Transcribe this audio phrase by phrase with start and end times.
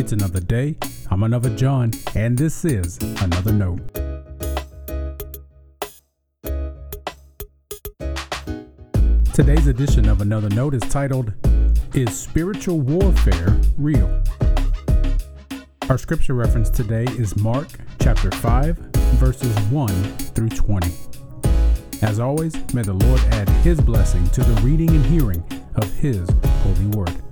[0.00, 0.76] It's another day.
[1.10, 3.86] I'm another John, and this is another note.
[9.34, 11.34] Today's edition of Another Note is titled,
[11.92, 14.22] Is Spiritual Warfare Real?
[15.90, 17.68] Our scripture reference today is Mark
[18.00, 18.78] chapter 5,
[19.18, 20.90] verses 1 through 20.
[22.00, 25.44] As always, may the Lord add his blessing to the reading and hearing
[25.74, 26.26] of his
[26.62, 27.22] holy word.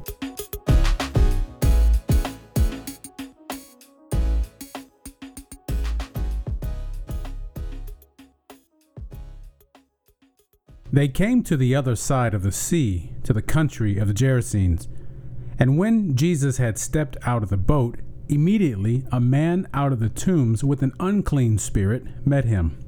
[10.91, 14.89] They came to the other side of the sea, to the country of the Gerasenes.
[15.59, 20.09] And when Jesus had stepped out of the boat, immediately a man out of the
[20.09, 22.83] tombs with an unclean spirit met him.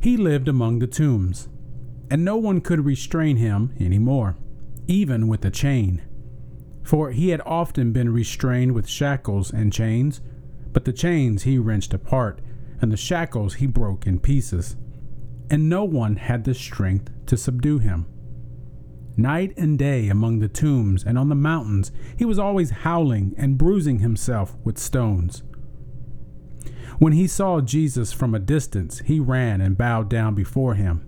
[0.00, 1.48] He lived among the tombs,
[2.10, 4.36] and no one could restrain him any more,
[4.86, 6.02] even with a chain.
[6.82, 10.20] For he had often been restrained with shackles and chains,
[10.72, 12.40] but the chains he wrenched apart,
[12.80, 14.76] and the shackles he broke in pieces
[15.50, 18.06] and no one had the strength to subdue him.
[19.16, 23.58] Night and day among the tombs and on the mountains, he was always howling and
[23.58, 25.42] bruising himself with stones.
[26.98, 31.06] When he saw Jesus from a distance, he ran and bowed down before him.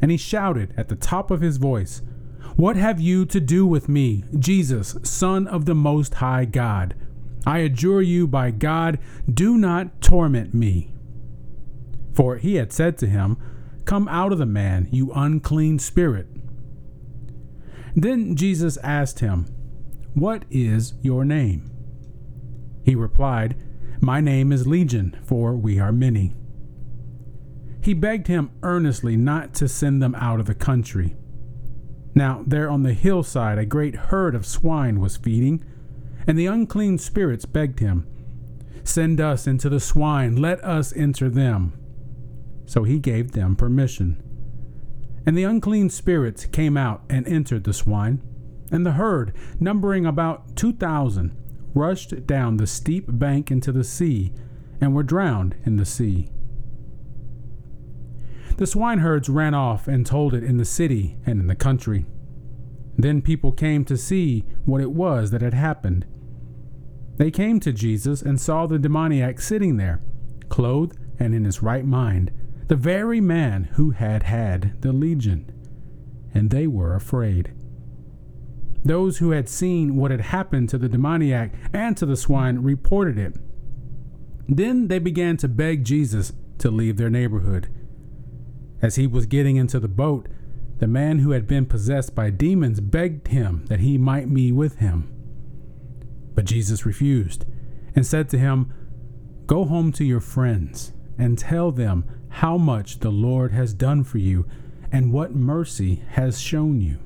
[0.00, 2.02] And he shouted at the top of his voice,
[2.56, 6.94] What have you to do with me, Jesus, Son of the Most High God?
[7.46, 8.98] I adjure you by God,
[9.32, 10.92] do not torment me.
[12.14, 13.36] For he had said to him,
[13.84, 16.26] Come out of the man, you unclean spirit.
[17.94, 19.46] Then Jesus asked him,
[20.14, 21.70] What is your name?
[22.84, 23.56] He replied,
[24.00, 26.32] My name is Legion, for we are many.
[27.82, 31.16] He begged him earnestly not to send them out of the country.
[32.14, 35.62] Now, there on the hillside, a great herd of swine was feeding,
[36.26, 38.06] and the unclean spirits begged him,
[38.84, 41.72] Send us into the swine, let us enter them.
[42.66, 44.22] So he gave them permission.
[45.26, 48.22] And the unclean spirits came out and entered the swine,
[48.70, 51.36] and the herd, numbering about two thousand,
[51.74, 54.32] rushed down the steep bank into the sea,
[54.80, 56.28] and were drowned in the sea.
[58.56, 62.06] The swineherds ran off and told it in the city and in the country.
[62.96, 66.06] Then people came to see what it was that had happened.
[67.16, 70.02] They came to Jesus and saw the demoniac sitting there,
[70.48, 72.30] clothed and in his right mind
[72.66, 75.52] the very man who had had the legion,
[76.32, 77.52] and they were afraid.
[78.84, 83.18] Those who had seen what had happened to the demoniac and to the swine reported
[83.18, 83.36] it.
[84.48, 87.68] Then they began to beg Jesus to leave their neighborhood.
[88.82, 90.28] As he was getting into the boat,
[90.78, 94.78] the man who had been possessed by demons begged him that he might be with
[94.78, 95.10] him.
[96.34, 97.44] But Jesus refused
[97.94, 98.72] and said to him,
[99.46, 104.18] Go home to your friends and tell them how much the Lord has done for
[104.18, 104.46] you
[104.90, 106.98] and what mercy has shown you.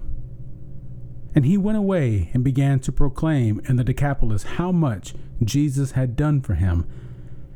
[1.34, 6.16] And he went away and began to proclaim in the Decapolis how much Jesus had
[6.16, 6.86] done for him,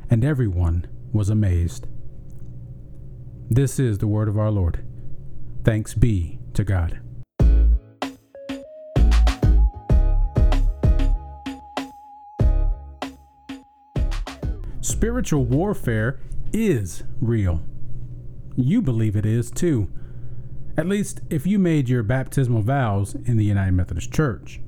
[0.09, 1.87] and everyone was amazed.
[3.49, 4.85] This is the word of our Lord.
[5.63, 6.99] Thanks be to God.
[14.81, 16.19] Spiritual warfare
[16.53, 17.61] is real.
[18.55, 19.91] You believe it is too.
[20.77, 24.61] At least if you made your baptismal vows in the United Methodist Church.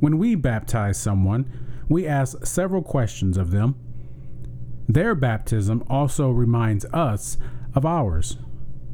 [0.00, 1.50] When we baptize someone,
[1.88, 3.76] we ask several questions of them.
[4.88, 7.38] Their baptism also reminds us
[7.74, 8.38] of ours.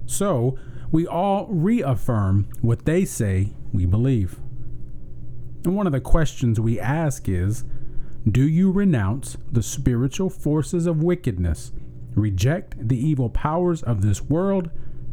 [0.07, 0.59] So,
[0.93, 4.39] we all reaffirm what they say we believe.
[5.65, 7.65] And one of the questions we ask is
[8.31, 11.73] Do you renounce the spiritual forces of wickedness
[12.15, 14.71] reject the evil powers of this world,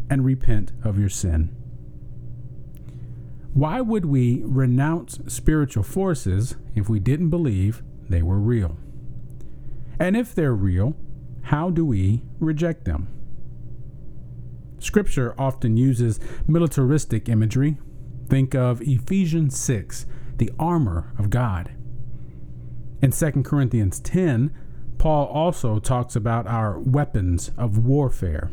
[0.09, 1.56] and repent of your sin.
[3.53, 8.77] Why would we renounce spiritual forces if we didn't believe they were real?
[10.00, 10.95] And if they're real,
[11.44, 13.07] how do we reject them?
[14.80, 17.77] Scripture often uses militaristic imagery.
[18.27, 20.06] Think of Ephesians 6,
[20.38, 21.71] the armor of God.
[23.01, 24.53] In 2 Corinthians 10,
[25.01, 28.51] Paul also talks about our weapons of warfare.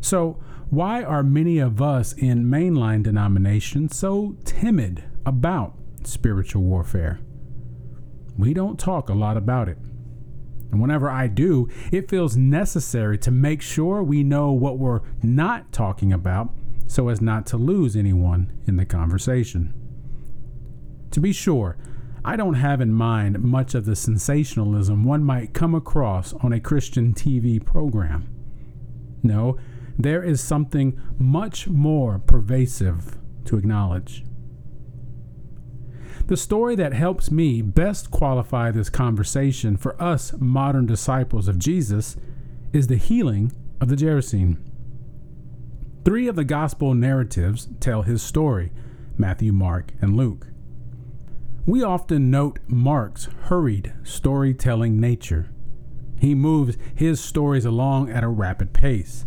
[0.00, 5.74] So, why are many of us in mainline denominations so timid about
[6.04, 7.20] spiritual warfare?
[8.38, 9.76] We don't talk a lot about it.
[10.70, 15.70] And whenever I do, it feels necessary to make sure we know what we're not
[15.70, 16.54] talking about
[16.86, 19.74] so as not to lose anyone in the conversation.
[21.10, 21.76] To be sure,
[22.28, 26.60] I don't have in mind much of the sensationalism one might come across on a
[26.60, 28.28] Christian TV program.
[29.22, 29.56] No,
[29.98, 33.16] there is something much more pervasive
[33.46, 34.26] to acknowledge.
[36.26, 42.18] The story that helps me best qualify this conversation for us modern disciples of Jesus
[42.74, 44.58] is the healing of the Gerasene.
[46.04, 48.70] Three of the gospel narratives tell his story
[49.16, 50.48] Matthew, Mark, and Luke.
[51.68, 55.50] We often note Mark's hurried storytelling nature.
[56.18, 59.26] He moves his stories along at a rapid pace.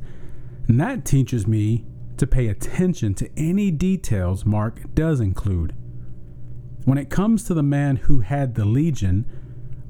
[0.68, 1.86] And that teaches me
[2.18, 5.76] to pay attention to any details Mark does include.
[6.84, 9.28] When it comes to the man who had the legion,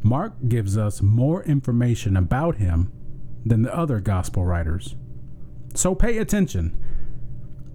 [0.04, 2.92] Mark gives us more information about him
[3.46, 4.98] than the other gospel writers.
[5.74, 6.78] So pay attention.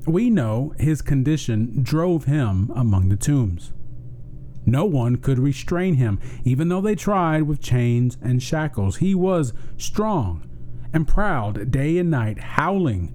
[0.06, 3.72] We know his condition drove him among the tombs.
[4.66, 8.96] No one could restrain him, even though they tried with chains and shackles.
[8.96, 10.48] He was strong
[10.92, 13.14] and proud day and night, howling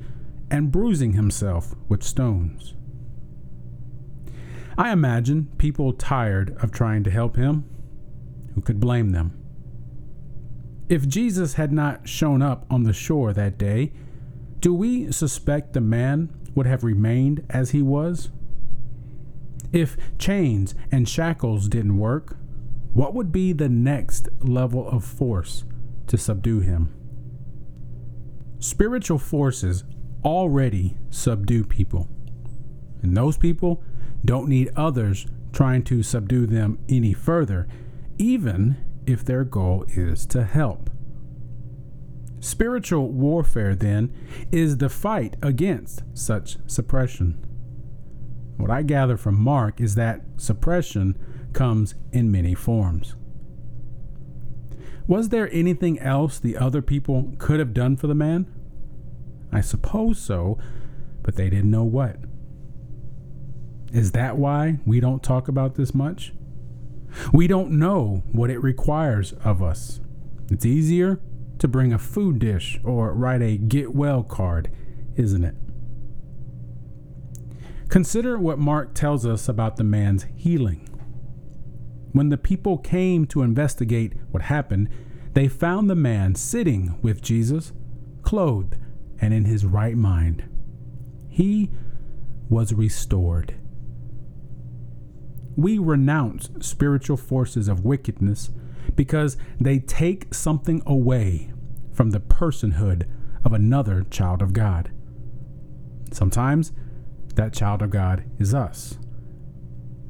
[0.50, 2.74] and bruising himself with stones.
[4.78, 7.66] I imagine people tired of trying to help him.
[8.56, 9.38] Who could blame them?
[10.88, 13.92] If Jesus had not shown up on the shore that day,
[14.60, 18.30] do we suspect the man would have remained as he was?
[19.74, 22.38] If chains and shackles didn't work,
[22.94, 25.64] what would be the next level of force
[26.08, 26.94] to subdue him?
[28.60, 29.86] Spiritual forces
[30.26, 32.10] already subdue people,
[33.02, 33.82] and those people
[34.26, 37.68] don't need others trying to subdue them any further,
[38.18, 38.78] even
[39.08, 40.90] if their goal is to help.
[42.40, 44.14] Spiritual warfare, then,
[44.52, 47.38] is the fight against such suppression.
[48.58, 51.18] What I gather from Mark is that suppression
[51.54, 53.16] comes in many forms.
[55.08, 58.46] Was there anything else the other people could have done for the man?
[59.52, 60.58] I suppose so,
[61.24, 62.18] but they didn't know what.
[63.92, 66.34] Is that why we don't talk about this much?
[67.34, 70.00] We don't know what it requires of us.
[70.50, 71.20] It's easier
[71.60, 74.72] to bring a food dish or write a get well card,
[75.16, 75.56] isn't it?
[77.92, 80.88] Consider what Mark tells us about the man's healing.
[82.14, 84.88] When the people came to investigate what happened,
[85.34, 87.74] they found the man sitting with Jesus,
[88.22, 88.78] clothed
[89.20, 90.46] and in his right mind.
[91.28, 91.70] He
[92.50, 93.56] was restored.
[95.58, 98.52] We renounce spiritual forces of wickedness
[98.96, 101.52] because they take something away
[101.92, 103.06] from the personhood
[103.44, 104.92] of another child of God.
[106.14, 106.72] Sometimes
[107.36, 108.98] that child of God is us.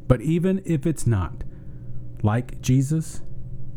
[0.07, 1.43] But even if it's not,
[2.23, 3.21] like Jesus,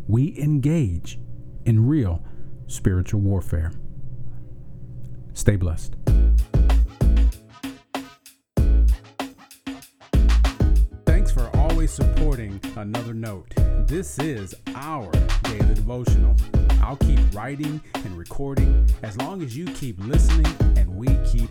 [0.07, 1.19] we engage
[1.65, 2.23] in real
[2.67, 3.73] spiritual warfare.
[5.33, 5.97] Stay blessed.
[11.07, 13.53] Thanks for always supporting Another Note.
[13.87, 15.11] This is our
[15.43, 16.37] daily devotional.
[16.83, 20.47] I'll keep writing and recording as long as you keep listening
[20.77, 21.51] and we keep.